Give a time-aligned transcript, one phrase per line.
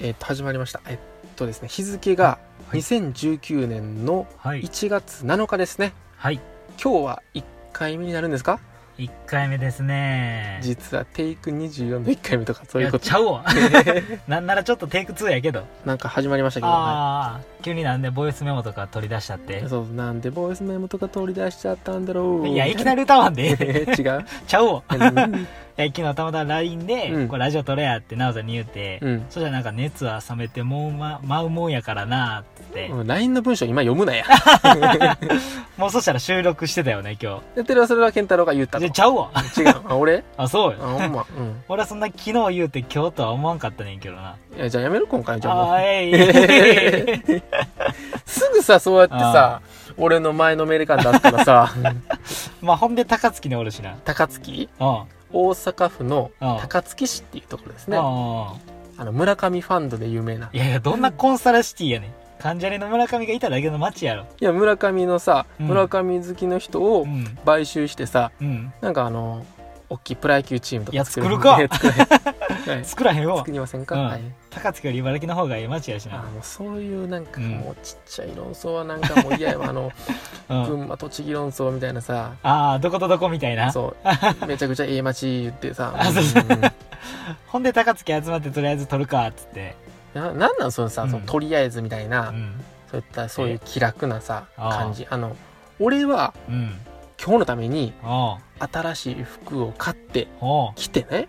[0.00, 0.98] えっと始まりましたえっ
[1.36, 4.62] とですね日付がはい2019年のはい。
[4.62, 6.40] 1月7日ですね、はい。
[6.82, 8.58] 今日は1回目になるんですか
[8.98, 10.60] ？1回目ですね。
[10.62, 13.44] 実はテイク24の1回目とかそういうことやちゃうわ。
[14.28, 15.66] なんならちょっとテイク2やけど。
[15.84, 19.68] なんか始まりましたけど、はああ、急になんでボイスメモとか取り出したってい、。
[19.68, 23.56] そうなんでボイスメモとか取り出しちゃったんだろういや、いきなり歌わんで。
[23.60, 24.82] え 違う ちゃうわ。
[25.88, 27.28] 昨日たまたま LINE で、うん。
[27.28, 29.26] これラジオ撮れやって奈緒さんに言うて、うん。
[29.28, 33.06] そしたらなんか熱は冷めてもうま、舞うもんやからなっつって、うん。
[33.06, 34.24] LINE の文章今読むなや。
[35.76, 38.84] もうそしたら収録してたよね、今やってるはそれは健太郎が言った日。
[38.84, 39.30] とで、ちゃうわ。
[39.58, 39.74] 違う。
[39.88, 40.22] あ俺？
[40.36, 40.98] あ、そうあよ。
[40.98, 41.26] ほんま。
[41.36, 41.62] うん。
[41.68, 44.36] 俺はそんな昨日言うて今日とは思わんかったねんけどな。
[44.56, 45.64] いやじゃあやめる今回じゃあもう。
[45.72, 47.42] あーえい。
[48.26, 49.60] すぐさそうやってさ
[49.96, 51.72] 俺の前のメリカン出ったらさ。
[52.62, 53.96] まあ、ほんで高槻におるしな。
[54.04, 54.68] 高槻？
[54.80, 55.02] うん。
[55.34, 58.02] 大阪府のうん高槻市っていうところですねうん。
[58.02, 62.10] あの村上ファンドで有名ないやいや、どんなコンサルシティやねん。
[62.38, 64.26] 関ジャニの村上がいただけの街やろ。
[64.40, 67.36] いや村上のさうん村上好きの人をうん。
[67.44, 68.72] 買収してさうん。
[68.80, 69.44] なんかあの
[69.88, 71.58] 大きいプロ野球チームとか作る作るか。
[71.58, 71.92] いや作れ
[72.74, 72.84] はい。
[72.84, 73.38] 作らへんわ。
[73.38, 73.52] 作。
[73.52, 74.06] りませんか、うん。
[74.06, 74.20] はい。
[74.50, 76.20] 高槻より茨城の方がいい街やしな。
[76.20, 77.50] あもうそういうなんかうん。
[77.50, 79.68] もうちっちゃい論争はなんかもう嫌やわ。
[79.68, 79.92] あの
[80.48, 80.64] うん。
[80.64, 82.32] 群馬栃木論争みたいなさ。
[82.42, 83.70] ああ、どことどこみたいな。
[83.72, 84.06] そう。
[84.46, 85.94] めちゃくちゃええ街言ってさ。
[85.94, 86.72] うん
[87.46, 89.76] ほんで高槻集まってとりあえず撮るか、っつって。
[90.14, 91.10] ななんなんそのさ、うん。
[91.10, 92.52] そのとりあえずみたいな、うん。
[92.90, 95.06] そういったそういう気楽なさ感じ。
[95.10, 95.36] あの
[95.80, 96.74] 俺はうん。
[97.24, 97.94] 今日のために
[98.58, 100.28] 新しい服を買って
[100.76, 101.26] 着てね。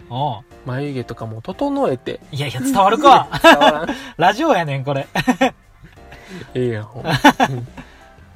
[0.66, 2.20] 眉毛とかも整えて。
[2.34, 3.30] いやいや、伝わるか。
[4.18, 5.08] ラジオやねん、これ。
[6.54, 7.14] ええやんほんま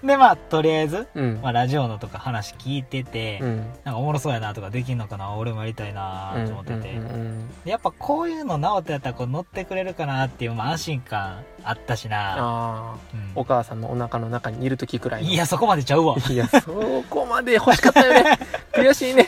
[0.04, 1.40] で、まあ、とりあえず、うん。
[1.42, 3.58] まあ、ラジオのとか話聞いてて、うん。
[3.84, 13.32] なんかおもろそうやなとかできんのかな俺もやりたいなと思ってて、うんうんうんでやっぱこういうの直人やったらこう乗ってくれるかなっていう、まあ、安心感あったしな、ああうん。
[13.36, 15.30] お母さんのお腹の中にいる時くらいの。
[15.30, 16.16] いやそこまでちゃうわ。
[16.30, 16.62] いやそ
[17.10, 18.40] こまで欲しかったよね。
[18.74, 19.28] 悔しいね。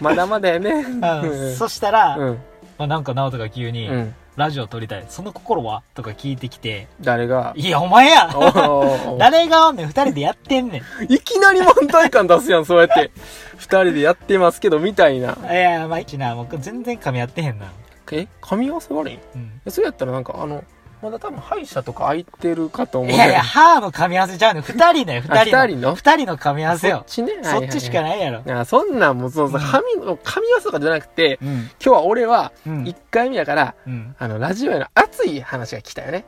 [0.00, 0.70] まだまだやね。
[0.70, 1.56] うん。
[1.56, 2.38] そしたら、うん。
[2.78, 5.04] まあ、なんか直人が急に、うんラジオ撮りたい。
[5.08, 5.82] その心は？
[5.94, 6.88] とか聞いてきて。
[7.02, 7.52] 誰が？
[7.54, 8.30] いやお前や！
[9.18, 11.12] 誰がおんねん二人でやってんねん。
[11.12, 13.10] いきなり満体感出すやんそうやって。
[13.58, 15.36] 二人でやってますけどみたいな。
[15.50, 17.66] いやまあ一なもう全然噛み合ってへんな。
[18.10, 18.26] え？
[18.40, 19.18] 噛み合わせ悪いん？
[19.34, 19.60] うん。
[19.66, 20.64] えそれやったらなんかあの
[21.02, 24.62] まだ多分歯医者とか空いてるかと思ういやいや、歯の噛み合わせちゃうねん。
[24.62, 25.58] 二人だよ、二人の。
[25.58, 25.94] あ二人の？
[25.96, 26.96] 二人の噛み合わせよ。
[26.98, 27.32] そっちね？
[27.42, 28.60] そっちしかないやろ。
[28.60, 31.48] あそんなんもうそうそう、うん噛みの噛み合わせとかじゃなくてうん。
[31.48, 32.94] 今日は俺はうん1。
[33.10, 34.14] 回目やから、うん。
[34.18, 36.24] あのラジオへの熱い話が来たよね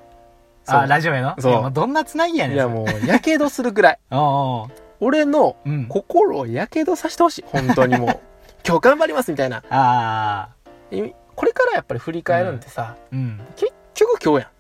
[0.64, 1.34] そうあ、ラジオやの？
[1.40, 2.56] そうもうどんなつなぎやねん。
[2.56, 4.14] いやもうやけどするぐらいう。
[4.16, 4.70] おうおう
[5.00, 5.86] 俺のうん。
[5.86, 8.20] 心をやけどさせてほしい本当にもう
[8.66, 10.48] 今日頑張りますみたいなああ。
[10.90, 13.40] えこれからやっぱり振り返るんってさ、うん。
[13.56, 14.50] 結局今日やん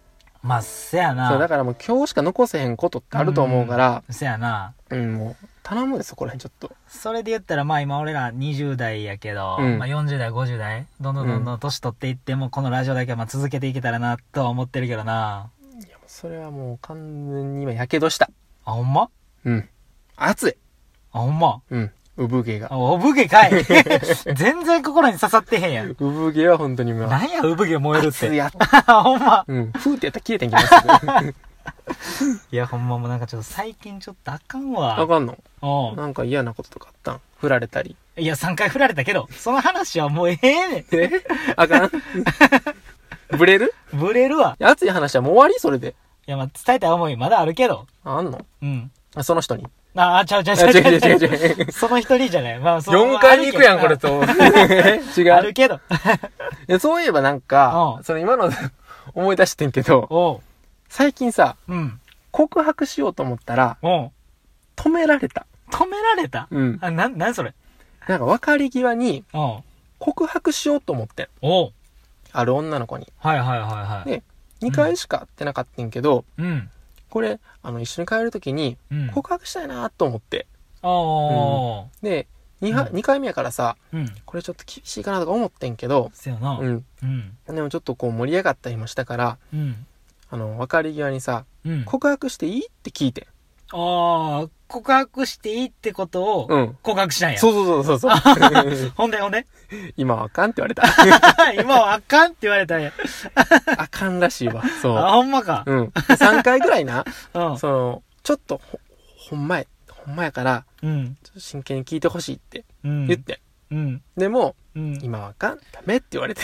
[0.44, 1.30] まあ、せやな。
[1.30, 4.02] そうだからもう今日しか残せへんことってあると思うから。
[4.10, 4.74] せやな。
[4.90, 6.76] うん、もう頼むでそこら辺ちょっと。
[6.86, 9.78] それで言ったら、まあ今俺ら20代やけど、うん。
[9.78, 15.48] まあ40代、50代、どんどんどんどん年取っていっても、このラジオだけはまあ続けていけたらな、とは思ってるけどな。
[15.78, 16.96] いやもうそれはもう完
[17.30, 18.28] 全に今やけどした。
[18.66, 19.08] あ、ほんま？
[19.46, 19.68] うん。
[20.16, 20.56] 熱い。
[21.12, 21.62] あ、ほんま？
[21.70, 22.68] うん産毛が。
[22.72, 23.64] あおぶげかい。
[24.34, 25.94] 全然心に刺さってへんやん。
[25.94, 27.08] 産毛は本当にもう。
[27.08, 28.26] なんや、産毛燃えるって。
[28.26, 28.50] 熱いや
[28.86, 29.44] ほんま。
[29.46, 29.72] うん。
[29.72, 31.34] ふーってやったら消えてんきます
[32.52, 35.00] いや、ほんまもうなんかちょっと最近ちょっとあかんわ。
[35.00, 35.36] あかんの？
[35.62, 37.20] おうなんか嫌なこととかあったん？
[37.38, 37.96] 振られたり。
[38.16, 41.10] いや、3回振られたけど、その話はもうええねえ？
[41.56, 41.90] あかん？
[43.36, 43.74] ブレる？
[43.94, 43.98] ん。
[43.98, 44.56] ブレるわ。
[44.60, 45.54] 熱い話はもう終わり？
[45.58, 45.94] それで。
[46.26, 47.86] いや、まあ、伝えたい思いまだあるけど。
[48.04, 48.46] あんの？
[48.62, 48.90] うん。
[49.16, 49.66] あその人に
[49.96, 52.58] あ、あ、ちゃうちゃうあ違うちゃうちゃう違う違う違うその一人じゃない。
[52.58, 53.10] まあ、そう。
[53.16, 54.08] 4回に行くやんこれと。
[54.08, 55.80] と違うあるけど。
[56.80, 58.50] そういえばなんかうんその今の
[59.14, 60.40] 思い出してんけど。
[60.88, 62.00] 最近さうん。
[62.30, 63.76] 告白しようと思ったら。
[63.82, 66.48] 止められた止められた？
[66.50, 67.54] うんあ、なん、なんそれ？
[68.08, 69.24] なんか別れ際に。
[70.00, 71.28] 告白しようと思って。
[72.32, 74.10] ある女の子にはいはいはいはい。
[74.10, 74.22] で
[74.62, 76.70] 2回しか会ってなかったんけど、うん。
[77.14, 79.10] これあの一緒に帰る時にうん。
[79.10, 80.48] 告白したいなと思って
[80.82, 81.86] おー。
[82.02, 82.26] で
[82.60, 84.12] 2, はうん2回目やからさうん。
[84.24, 86.58] これちょっと厳しいかなとか思ってんけどせやな。
[86.58, 86.64] う。
[86.64, 87.36] んうん。
[87.46, 89.86] でもちょっとこう盛り上がったりもしたからうん。
[90.28, 91.84] あの別れ際にさうん。
[91.84, 93.28] 告白していいって聞いて
[93.76, 97.38] ああ、告白していいってことをうん告白したんや。
[97.38, 99.46] そうそうそうそうそう ほんでほんで？
[99.96, 100.84] 今はあかんって言われた
[101.60, 102.92] 今はあかんって言われたんや。
[103.76, 105.64] あかんらしいわそあ、うほんまか。
[105.66, 107.04] うん3回ぐらいな
[107.34, 107.58] うん。
[107.58, 108.78] そのちょっとほ
[109.30, 111.16] ほんまやほんまやからうん。
[111.22, 113.06] ちょっと真剣に聞いてほしいってうん。
[113.06, 113.40] 言って、
[113.70, 114.02] うん。
[114.16, 114.98] でも、うん。
[115.02, 116.42] 今はあかん、ダメって言われて。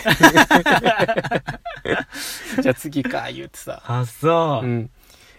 [2.62, 3.82] じゃあ次か、言うてさ。
[3.86, 4.68] あ、そうう。
[4.68, 4.90] ん。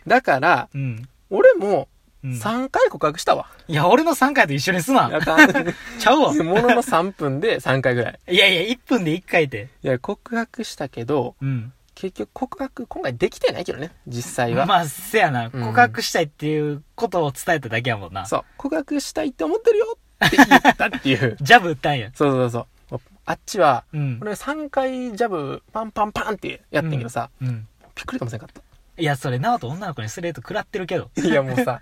[0.07, 1.07] だから、うん。
[1.31, 1.87] 俺も
[2.23, 3.47] うん3回告白したわ。
[3.67, 5.07] いや、俺の3回と一緒にすな。
[5.07, 5.49] あかん。
[5.99, 6.33] ちゃうわ。
[6.33, 8.19] ものの3分で3回ぐらい。
[8.29, 9.69] いやいや、1分で1回って。
[9.81, 11.73] いや、告白したけど、うん。
[11.95, 14.65] 結局告白今回できてないけどね、実際は。
[14.65, 15.45] まあ、せやな。
[15.45, 18.25] うん告白したいっていうことを伝えただけやもんな。
[18.27, 21.37] そう、告白したいって思ってるよって言ったっていう。
[21.41, 22.11] ジャブ打ったんや。
[22.13, 22.99] そうそうそう。
[23.25, 24.19] あっちは、うん。
[24.21, 27.67] 俺3回ジャブパンパンパンってやってんけどさ、うん。
[27.95, 28.63] びっくりかもしれんかっ
[28.97, 31.09] いや、それ、なおと女の子にスレート食らってるけど。
[31.15, 31.21] た。
[31.21, 31.81] いやもうさ、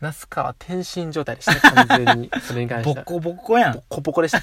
[0.00, 2.30] 那須川天心状態でしたね、完全に。
[2.42, 3.04] それに関しては。
[3.04, 3.82] ボコボコやんボ。
[3.88, 4.40] コボコでした。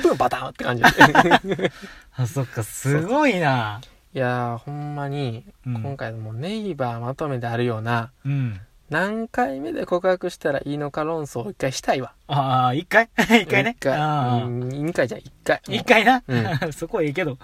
[0.00, 0.90] プンバタンって感じで。
[2.16, 3.80] あ、そっか、すごいな。
[4.12, 8.60] いやー、ほんまに、うん今回もうネイバーまとめであるような、うん。
[8.88, 12.12] 何回目で告白したらいいのか論争を一回したいわ。
[12.26, 13.08] ああ、一回？
[13.42, 13.80] 一回ね一。
[13.84, 13.92] 回。
[13.96, 15.60] ああうん二回じゃん一回。
[15.68, 16.22] 一回な？
[16.66, 17.38] う そこはいいけど。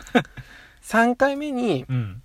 [0.82, 2.23] 3回目にうん。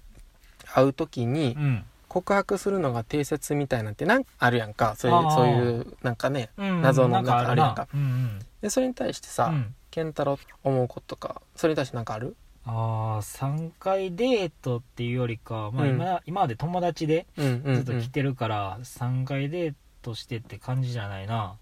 [0.74, 1.86] 会う時にうん。
[2.08, 4.96] 告白するのが定説みたいなんてなんあるやんか。
[4.98, 6.50] そういう、そういう、なんかね。
[6.58, 6.82] うん。
[6.82, 7.88] 謎のなんかあるやんか。
[7.94, 9.56] うんで、それに対してさ、うん。
[9.56, 9.76] うん。
[9.92, 12.36] ケンタロウ思うこととか、それに対してなんかある？
[12.66, 17.28] ああ、3回デートっていうよりか、まあうん今、今まで友達で。
[17.38, 21.56] ずっと来てるから、3回デートしてって感じじゃないな。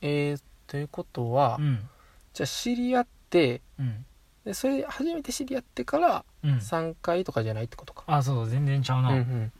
[0.00, 1.88] えー、ということは、うん。
[2.34, 4.04] じゃあ知り合って、うん。
[4.44, 6.58] でそれ初めて知り合ってからうん。
[6.58, 8.04] 3回とかじゃないってことか。
[8.06, 9.10] あ、そう、全然ちゃうな。
[9.10, 9.52] うんうん。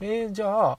[0.00, 0.78] えー、じゃあ、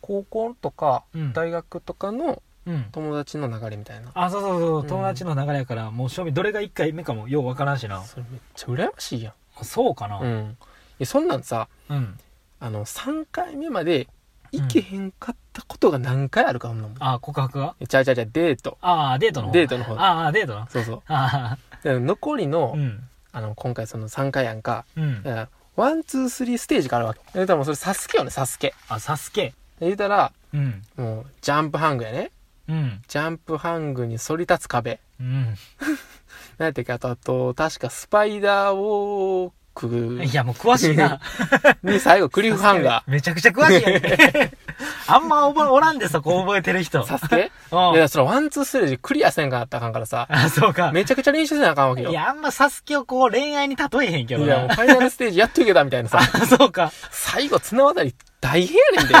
[0.00, 2.86] 高校とかうん大学とかのうん。
[2.90, 4.10] 友達の流れみたいな。
[4.12, 8.02] あ、そうそうそうう、ん友達の流れやから、もう正味どれが1回目かもようわからんしな。
[8.02, 9.32] それめっちゃ羨ましいやん。
[9.60, 10.18] あそうかな。
[10.18, 10.50] うん。
[10.50, 10.64] い
[10.98, 12.18] やそんなんさ、うん。
[12.58, 14.08] あの、3回目まで
[14.50, 16.96] 行けへんかったことが何回あるか、ほんなもん。
[16.98, 18.78] あ、告白がえちゃうちゃうちゃう、デート。
[18.80, 19.52] ああ、デートの方。
[19.52, 20.66] デートの方ああ、デートの。
[20.68, 21.02] そうそう。
[21.06, 23.08] あで残りあ、の、うん。
[23.36, 24.86] あの、今回その3回やんか。
[24.96, 27.20] うんワン、ツー、スリーステージがあるわけ。
[27.34, 28.72] 言うたらもうそれサスケよね、サスケ。
[28.88, 29.48] あ、サスケ。
[29.78, 30.82] で言うたら、うん。
[30.96, 32.30] もう、ジャンプハングやね。
[32.66, 33.02] うん。
[33.06, 35.00] ジャンプハングに反り立つ壁。
[35.20, 35.54] うん。
[36.56, 36.92] なんやったっけ？
[36.94, 41.20] あと、あと、確かスパイダーウォークいや、もう詳しいな。
[41.84, 44.50] に最後クリフハンガーめちゃくちゃ詳しいやんけ。
[45.06, 47.02] あんまおらんで、そこ覚えてる人。
[47.02, 47.06] ー。
[47.06, 47.52] サスケ？
[47.70, 50.26] うんいや、それワン、ツー、ステージクリアせんかったらあかんからさ。
[50.30, 50.90] あ、そうか。
[50.92, 52.10] めちゃくちゃ練習せなあかんわけよ。
[52.10, 54.74] いや、あんまサスケをこう恋愛に例えへんけどいや、もうな。
[54.74, 56.18] ファイナルステージやっといけたみたいなさ。
[56.20, 56.90] あ、そうか。
[57.10, 59.14] 最後綱渡り大変やねんで。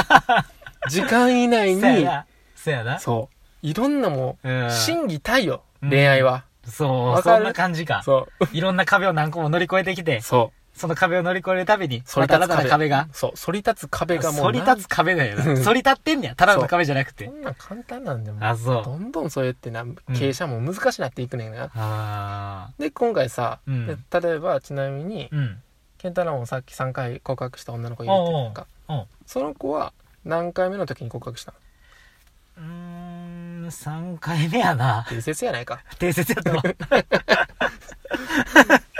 [0.88, 2.26] 時間以内に、そやな。
[2.56, 2.98] そやな。
[2.98, 3.36] そう。
[3.66, 5.62] いろんなもう、うん心技体よ。
[5.82, 6.44] うん恋愛は。
[6.70, 8.02] そう、そんな感じか。
[8.04, 8.46] そう。
[8.52, 13.08] いろんな壁を何個も乗り越えてきて、そその壁を乗り越えるたびに、また新たな壁が。
[13.12, 13.32] そう。
[13.34, 14.42] 反り立つ壁がもう。
[14.42, 15.44] 反り立つ壁だよな。
[15.46, 16.34] うん反り立ってんねや。
[16.34, 17.30] ただの壁じゃなくてそ。
[17.30, 18.36] んなん簡単なんだよ。
[18.40, 18.84] あ、そう。
[18.84, 21.70] どんどんそうやってな、傾斜も難しくなっていくねんな。
[21.74, 25.62] あで、今回さ、うんで例えば、ちなみにー。、うん。
[25.96, 28.66] ケンタロウもさっき3回告白した女の子いるって言ったか。
[28.88, 29.94] おうおうその子は
[30.26, 31.58] 何回目の時に告白したの？
[32.58, 33.25] うーん、
[33.68, 35.06] 3回目やな。
[35.08, 35.80] 定説やないか。
[35.98, 36.62] 定説やったわ。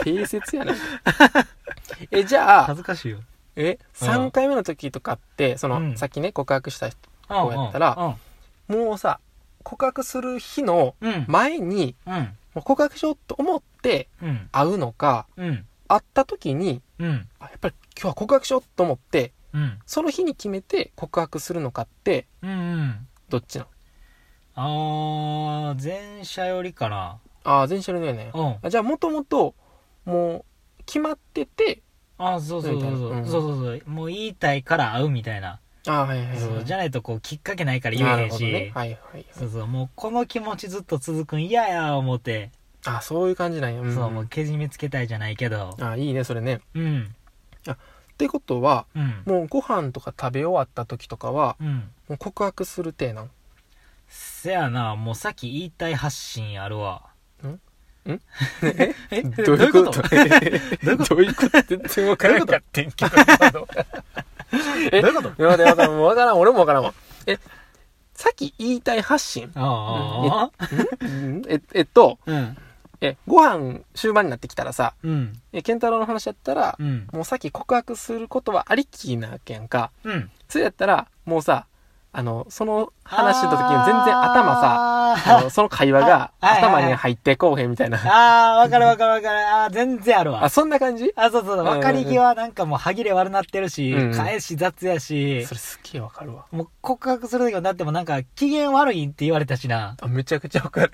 [0.03, 0.81] 定説やないか。
[2.11, 3.19] え、じゃあ恥、ずかしいよ。
[3.55, 6.97] え、うん3回目の時とかって、その、うんさっきね、告白した人、
[7.27, 7.95] こうやったら
[8.67, 9.19] もうさ、
[9.63, 10.95] 告白する日の。
[11.27, 12.37] 前に、うん。
[12.53, 14.49] もう告白しようと思ってうん。
[14.51, 15.65] 会うのか、うん。
[15.87, 17.27] 会った時に、うん。
[17.39, 19.79] あやっぱり今日は告白しようと思って、うん。
[19.85, 22.27] その日に決めて告白するのかって。
[23.29, 23.69] どっちなの？
[24.59, 27.19] あー、前者よりかな。
[27.43, 28.31] ああ、全社のね。
[28.33, 28.55] うん。
[28.63, 29.53] あじゃあ、もともと、
[30.03, 30.43] も
[30.79, 31.83] う、決まってて、
[32.17, 33.11] あー、そうそうそうそう。
[33.11, 33.89] うんそうそうそう。
[33.89, 35.59] もう言いたいから会うみたいな。
[35.87, 36.39] ああ、はいはいはい。
[36.39, 36.63] そう。
[36.63, 38.43] じゃないとこう、きっかけないから言なえへんし。
[38.43, 39.25] はいはいはい。
[39.31, 39.67] そうそう。
[39.67, 42.49] もうこの気持ちずっと続くん嫌や思って。
[42.85, 43.81] あそういう感じなんや。
[43.81, 45.77] んそう、もうけじめつけたいじゃないけど。
[45.79, 46.61] あいいね、それね。
[46.73, 47.15] うん。
[47.69, 47.75] っ
[48.17, 49.23] てことは、うん。
[49.25, 51.75] もうご飯とか食べ終わった時とかは、うん。
[52.09, 53.29] もう告白する体なん？
[54.07, 57.03] せやな、もうさっき言いたい発信あるわ。
[58.05, 58.19] え？
[59.21, 60.01] どういうこと？
[60.01, 60.33] どういう
[60.95, 61.15] こと？
[61.15, 61.61] どういうこと？
[61.61, 63.05] 全然わからなかったんけ
[63.51, 63.67] ど。
[64.93, 65.01] え？
[65.01, 65.29] どういうこと？
[65.29, 66.83] いや、わからん、わからん、俺もわからん。
[66.83, 66.93] わ。
[67.25, 67.37] え、
[68.13, 69.51] さっき言いたい発信？
[69.55, 71.41] ああ、ん？
[71.49, 72.57] え、えっと、うん。
[73.01, 75.39] え、ご飯終盤になってきたらさ、うん。
[75.51, 77.07] え、ケンタロウの話だったらう、ん。
[77.11, 79.91] もうさっき告白することはありきなわけやんか。
[80.05, 80.31] うん。
[80.47, 81.67] それやったら、もうさ、
[82.17, 87.99] あの、その話した時に全然頭さ、さあのその会話が頭に入ってこうへんみたいな。
[87.99, 89.39] ああ、わかるわかるわかる。
[89.47, 90.49] ああ、全然あるわあ、。
[90.49, 91.13] そんな感じ？
[91.15, 96.47] あ、そうそう、わかり際なんかもう歯切れ悪なってるし、うん返し雑やしそ、れすっげえわかるわ。
[96.49, 99.95] もう告白する時はだってもなんか機嫌悪いって言われたしな。
[100.01, 100.91] あ、めちゃくちゃわかる。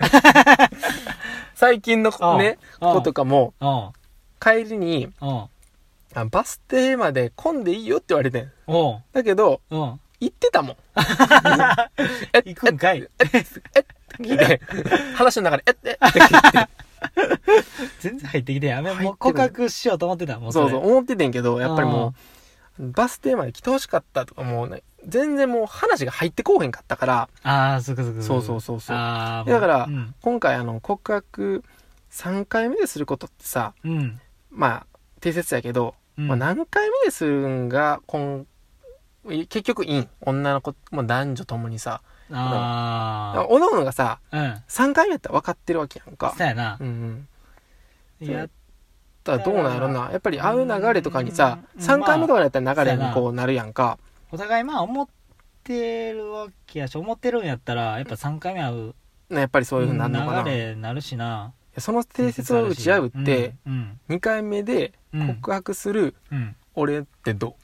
[1.56, 3.92] 最近のね、うん子とかも、うん。
[4.40, 5.08] 帰りに、
[6.30, 8.52] バス停まで混んでいいよって言われてん。
[9.14, 10.00] だけど、うん。
[10.20, 10.76] 行ってたもん。
[12.32, 13.08] え行くんかい。
[13.18, 13.38] えって
[14.20, 14.60] 聞いて、
[15.14, 16.68] 話の中で、ええ って聞いて。
[18.00, 18.92] 全然入ってきてやめ。
[18.94, 20.38] もう告白しようと思ってた。
[20.38, 22.14] もうそうそう、れ思っててんけど、やっぱりも
[22.78, 28.22] う、バス停まで来てほしかったとか、もうね、全然もう話が入ってこうへんかったから、ああ、そうかそうか。
[28.22, 30.14] そうそうそうそうだからうん。
[30.20, 31.62] 今回あの、告白
[32.10, 34.20] 3回目ですることってさ、うん。
[34.50, 34.86] まあ、
[35.20, 38.46] 定説やけど、うんまあ何回目でするんが、こん
[39.26, 40.08] 結局いいん。
[40.20, 44.36] 女の子、もう男女ともにさ、あおのおのがさ、あ。
[44.38, 44.62] うん。
[44.68, 46.34] 3回目やったら分かってるわけやんか。
[46.36, 46.84] そうやなう。
[46.84, 47.26] ん
[48.20, 48.28] うん。
[48.28, 48.50] やっ
[49.24, 50.10] だからどうなんやろな。
[50.12, 53.98] やっぱり会う流れとかにさ、うん3回目とかだったら流れまあにこうなるやんか。
[54.30, 55.08] お互いまあ思っ
[55.62, 58.94] てるわけやし、思ってるんやったら、やっぱ3回目会う
[59.30, 60.42] ねやっぱりそういうふうになるのかな。
[60.42, 61.52] 流いれなるしな。
[61.74, 65.28] やその定説を打ち合うって、うん、2回目でうん。
[65.36, 66.54] 告白するうん。
[66.74, 67.54] 俺ってどう？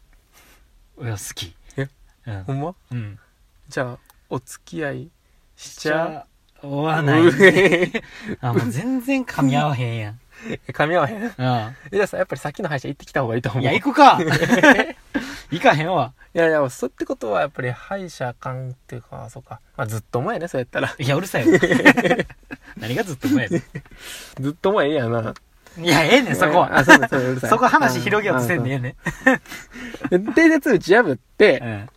[1.03, 1.07] ん。
[1.07, 1.55] いや、好き。
[1.77, 1.89] え？
[2.27, 2.53] うんうほ。
[2.55, 2.75] んま？
[2.93, 3.19] うん。
[3.69, 5.11] じゃあ、お付き合い
[5.57, 6.05] しちゃ？
[6.05, 6.27] ゃ
[6.63, 7.23] おわうない。
[7.27, 7.33] う
[8.43, 10.21] あ、もう全然噛み合わへんやん。
[10.69, 11.23] 噛み合わへん？
[11.23, 11.29] うん。
[11.29, 11.37] え
[11.93, 13.63] じゃあさ、やっぱりさっきの歯医者行ってきた方がいいと思う。
[13.63, 14.19] いや、行くか
[15.51, 16.13] 行かへんわ。
[16.33, 19.61] いやいや、そうってことはやっぱり歯医者あかんっていうか、そうか。
[19.77, 20.95] まあずっと前ね、そうやったら。
[20.99, 21.59] いや、うるさいわ。
[22.77, 23.63] 何がずっと前やね
[24.39, 25.35] ずっと前ええやな。
[25.79, 26.79] んいや、ええねん、そこは。
[26.79, 27.51] あ、そうだ、そうだ、うるさい。
[27.51, 28.97] そこ話広げようとせんでええね
[30.19, 30.25] ん。
[30.25, 31.89] で定説打ち破って、うん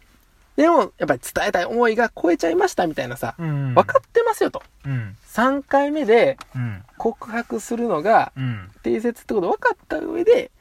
[0.56, 3.74] でも、やっぱり伝えたい思いが超えちゃいましたみたいなさ、うん。
[3.74, 4.62] 分かってますよと。
[4.86, 5.18] うん。
[5.28, 6.84] 3回目でうん。
[7.00, 8.70] 告白するのがうん。
[8.84, 10.52] 定説ってこと分かった上で、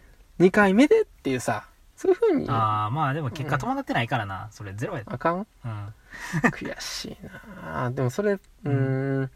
[0.40, 1.64] 2回目でっていうさ、
[1.97, 4.49] そういう風に、あああ、まあでも結果伴ってないからな。
[4.50, 5.19] それゼロやで。
[5.19, 5.95] かんうん。
[6.50, 7.16] 悔しい
[7.64, 9.31] なでもそれ、うーん、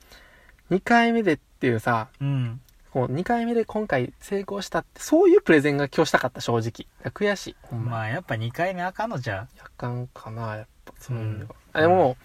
[0.71, 2.61] 2回目でっていうさ、うん。
[2.97, 6.87] こう2回目で今回成功したって、そういうプレゼンが今日したかった、正直。
[7.11, 7.57] 悔しい。
[7.71, 7.79] ま。
[7.79, 11.51] まあやっぱ2回目あかんのじゃあかんかな、やっぱ、そういう意味では。
[11.51, 12.17] うんあでも、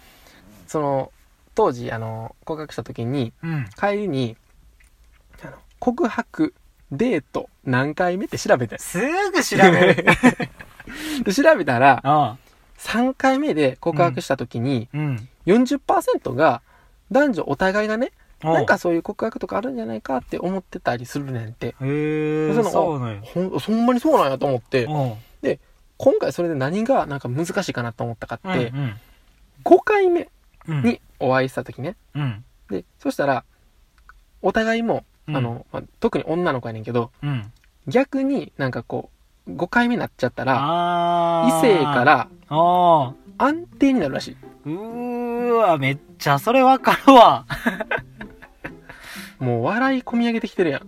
[0.68, 1.12] その、
[1.56, 3.66] 当時、あの、告白した時に、うん。
[3.78, 4.38] 帰りに、
[5.44, 6.54] あの、告白、
[6.90, 8.78] デート、何回目って調べて。
[8.78, 10.06] すぐ調べる。
[11.26, 12.38] で調べたら、ああ。
[12.78, 15.28] 3回目で告白した時に、うん。
[15.48, 16.62] 40%が、
[17.12, 21.68] 男女お互いがね、なんかそういう告白とかあるんじゃないかって思ってたりするねんって。
[21.68, 23.22] へえ、そのそうなんよ。
[23.24, 25.18] ほん、そんまにそうなんやと思って、おう
[25.98, 28.94] 今回それで何がなんか難しいかなと思ったかって、うん
[29.64, 30.28] 5回目
[30.68, 30.84] うん。
[30.84, 31.96] にお会いした時ね。
[32.16, 32.44] うん。
[32.70, 33.44] で、そしたら、
[34.42, 37.52] お互いも、うんあの、まあ特に女の子やねんけど、うん。
[37.88, 39.10] 逆になんかこ
[39.48, 41.46] う、5回目になっちゃったら。
[41.60, 42.04] 異性か。
[42.04, 43.14] らああ。
[43.38, 44.38] 安定になるらしい。
[44.66, 47.46] うーわ、めっちゃそれわかるわ。
[49.40, 50.82] もう笑い込み上げてきてるやん。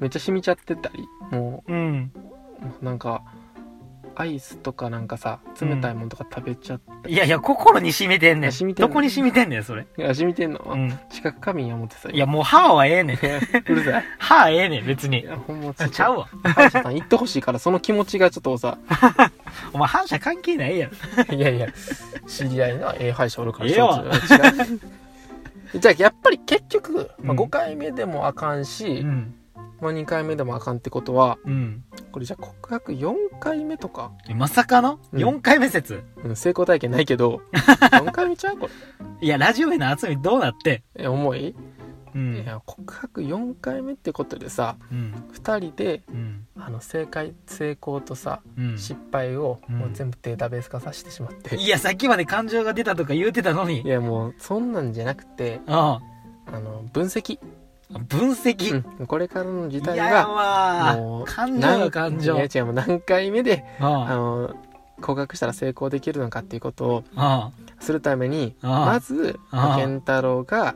[0.00, 2.12] めっちゃ染みちゃってたり、もうん。
[2.80, 3.22] う、なんか、
[4.16, 7.14] アイスとかなんかさ、冷たいものとか食べちゃったり。
[7.14, 8.52] いやいや、心に染みてんねん。
[8.52, 9.86] 染みてんのどこに染みてんねん、それ。
[9.96, 10.58] いや、染みてんの？
[10.64, 10.98] は、うん。
[11.10, 12.08] 知覚過敏や思ってさ。
[12.10, 13.16] いや、もう歯はええねん。
[13.70, 14.04] うるさい。
[14.18, 15.20] 歯ええねん、別に。
[15.20, 16.26] いや、ほんまちょっとちゃうわ。
[16.42, 18.78] 歯医者さん行ってほしいから、その気持ちがちょっとさ、
[19.72, 20.88] お前反射関係ないや
[21.28, 21.34] ろ。
[21.36, 21.68] いやいや、
[22.26, 24.76] 知り合いのええ歯医者おるから、ええわしょっちゅう違
[25.76, 25.80] う。
[25.80, 29.34] じゃあ、やっぱり結局、まあ、うん5回目でもあかんし、うん。
[29.80, 31.84] まあ、2回目でもあかんってことは、うん。
[32.10, 34.98] これじゃあ告白4回目とか、まさかの？
[35.12, 36.02] うん ?4 回目説？
[36.24, 37.42] うん、成功体験ないけど、
[37.92, 38.56] 4回目ちゃう？
[38.56, 38.72] これ。
[39.20, 40.82] いや、ラジオへの厚みどうなって？
[40.96, 41.54] え、重い、
[42.14, 42.44] ういん。
[42.44, 45.14] や、告白4回目ってことでさ、うん。
[45.32, 46.46] 2人で、うん。
[46.58, 48.78] あの、正解、成功とさ、うん。
[48.78, 51.56] 失敗を、うんもう全部データベース化させてしまって。
[51.56, 53.82] いや、さっきまで感情が出たとか言うてたのに。
[53.82, 56.00] いや、もう、そんなんじゃなくて、あ
[56.46, 57.38] あの、分析。
[57.94, 57.98] あ。
[58.00, 58.82] 分析？
[58.98, 62.36] うん、これからの時代いやが、わもう、感情よ、感情。
[62.36, 64.54] いや違う、もう何回目で、ああの、
[65.00, 67.50] 告白したら成功できるのかっていうことをあ。
[67.80, 69.38] するために、まず、
[69.76, 70.74] 健太郎が。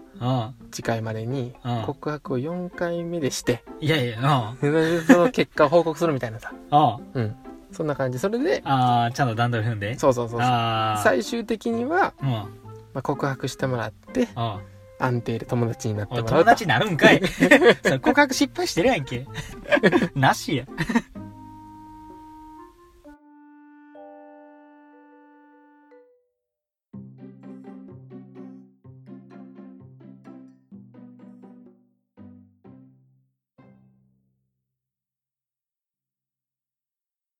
[0.71, 4.55] 次回までに告白を4回目でして、いやいや、
[5.07, 6.52] その結果を報告するみたいなさ。
[6.71, 6.99] あ。
[7.14, 7.37] うん。
[7.73, 8.19] そんな感じ。
[8.19, 9.99] それで、ああ、ちゃんと段取り踏んで。
[9.99, 10.41] そうそうそう。
[10.41, 12.29] 最終的には、うん。
[12.29, 12.47] ま
[12.95, 14.61] あ、告白してもらって、あ
[14.99, 16.31] 安定で友達になってもらうと。
[16.33, 17.21] 友達になるんかい。
[18.00, 19.26] 告白失敗してるやんけ。
[20.14, 20.64] なしや。